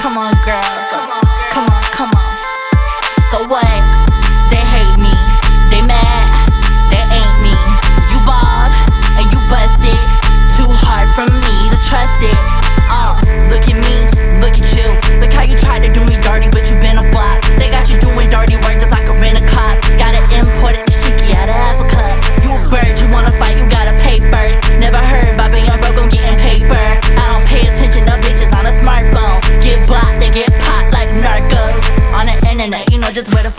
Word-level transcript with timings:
Come 0.00 0.16
on, 0.16 0.32
girl. 0.46 0.79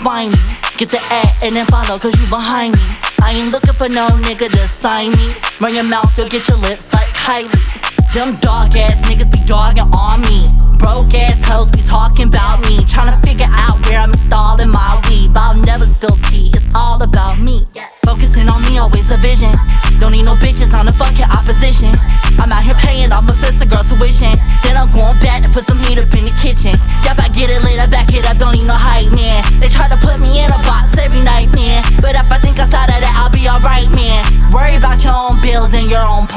find 0.01 0.31
me. 0.31 0.39
Get 0.77 0.89
the 0.89 0.99
ad 1.09 1.35
and 1.41 1.55
then 1.55 1.65
follow, 1.67 1.99
cause 1.99 2.17
you 2.19 2.27
behind 2.27 2.75
me. 2.75 2.81
I 3.21 3.33
ain't 3.33 3.51
looking 3.51 3.73
for 3.73 3.87
no 3.87 4.07
nigga 4.25 4.49
to 4.49 4.67
sign 4.67 5.11
me. 5.11 5.33
Run 5.59 5.75
your 5.75 5.83
mouth, 5.83 6.17
you'll 6.17 6.27
get 6.27 6.47
your 6.47 6.57
lips 6.57 6.91
like 6.91 7.07
Kylie. 7.13 8.13
Them 8.13 8.35
dog 8.37 8.75
ass 8.75 9.05
niggas 9.07 9.31
be 9.31 9.39
dogging 9.45 9.89
on 9.93 10.21
me. 10.21 10.49
Broke 10.77 11.13
ass 11.13 11.39
hoes 11.45 11.71
be 11.71 11.81
talking 11.81 12.30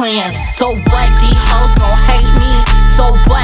plan. 0.05 0.35
So 0.53 0.75
what? 0.75 1.09
These 1.21 1.45
hoes 1.49 1.73
gon' 1.79 1.97
hate 2.05 2.29
me. 2.37 2.53
So 2.97 3.05
what? 3.27 3.44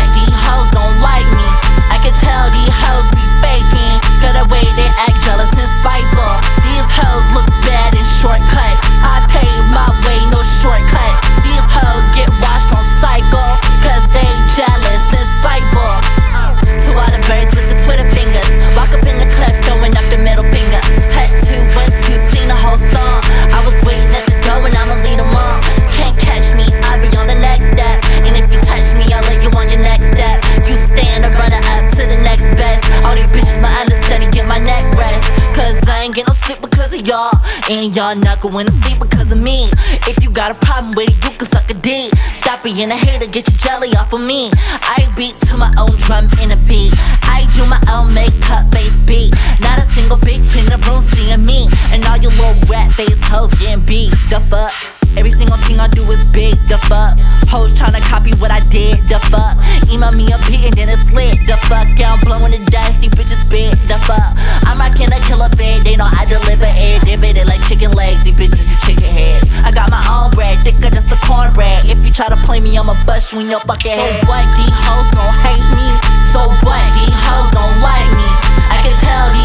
Because 36.61 36.94
of 36.94 37.06
y'all. 37.06 37.33
And 37.70 37.94
y'all 37.94 38.16
not 38.16 38.41
going 38.41 38.66
to 38.66 38.72
sleep 38.83 38.98
because 39.00 39.30
of 39.30 39.39
me. 39.39 39.70
If 40.08 40.22
you 40.22 40.30
got 40.30 40.50
a 40.50 40.55
problem 40.55 40.94
with 40.94 41.08
it, 41.08 41.16
you 41.25 41.36
can 41.39 41.47
suck 41.48 41.70
a 41.70 41.75
dick. 41.75 42.12
Stop 42.34 42.62
being 42.62 42.91
a 42.91 42.97
hater, 42.97 43.27
get 43.27 43.48
your 43.48 43.58
jelly 43.58 43.91
off 43.97 44.12
of 44.12 44.20
me. 44.20 44.50
I 44.55 45.12
beat 45.16 45.38
to 45.48 45.56
my 45.56 45.72
own 45.78 45.97
drum 45.98 46.28
in 46.41 46.50
a 46.50 46.56
beat. 46.56 46.92
I 47.25 47.50
do 47.55 47.66
my 47.66 47.81
own 47.92 48.12
makeup, 48.14 48.72
face 48.72 49.03
beat. 49.03 49.32
Not 49.60 49.78
a 49.78 49.87
single 49.93 50.16
bitch 50.19 50.56
in 50.59 50.66
the 50.66 50.78
room 50.88 51.03
seeing 51.03 51.44
me. 51.44 51.69
And 51.93 52.04
all 52.06 52.16
you 52.16 52.31
little 52.31 52.60
rat 52.69 52.93
face 52.93 53.16
hoes 53.25 53.53
getting 53.54 53.84
beat. 53.84 54.10
The 54.31 54.41
fuck? 54.50 54.72
Every 55.16 55.31
single 55.32 55.59
thing 55.59 55.81
I 55.81 55.88
do 55.88 56.03
is 56.04 56.31
big, 56.32 56.54
the 56.69 56.78
fuck. 56.87 57.19
Hoes 57.50 57.75
tryna 57.75 58.00
copy 58.03 58.32
what 58.34 58.50
I 58.50 58.60
did, 58.70 58.99
the 59.10 59.19
fuck. 59.31 59.59
Email 59.91 60.12
me 60.12 60.31
a 60.32 60.38
beat 60.47 60.65
and 60.65 60.75
then 60.75 60.88
it's 60.88 61.09
I'm 65.00 65.09
rocking 65.09 65.19
a 65.19 65.27
killer 65.27 65.49
fed, 65.56 65.83
they 65.83 65.97
know 65.97 66.05
I 66.05 66.27
deliver 66.27 66.69
it. 66.69 67.09
It 67.09 67.47
like 67.47 67.62
chicken 67.66 67.93
legs, 67.93 68.25
these 68.25 68.37
bitches 68.37 68.69
is 68.69 68.84
chicken 68.84 69.09
heads. 69.09 69.49
I 69.65 69.72
got 69.72 69.91
my 69.91 70.03
own 70.12 70.31
bread, 70.31 70.62
thicker 70.62 70.91
than 70.91 71.05
the 71.09 71.19
cornbread. 71.25 71.87
If 71.87 72.05
you 72.05 72.12
try 72.12 72.28
to 72.28 72.37
play 72.44 72.61
me, 72.61 72.77
I'ma 72.77 73.05
bust 73.05 73.33
you 73.33 73.41
in 73.41 73.49
your 73.49 73.61
fucking 73.61 73.93
head. 73.93 74.25
So 74.25 74.28
what? 74.28 74.44
These 74.56 74.77
hoes 74.84 75.09
gon' 75.16 75.37
hate 75.41 75.69
me. 75.72 75.88
So 76.33 76.41
what? 76.66 76.84
These 76.97 77.16
hoes 77.25 77.49
gon' 77.56 77.81
like 77.81 78.11
me. 78.12 78.28
I 78.69 78.81
can 78.84 78.94
tell 79.00 79.40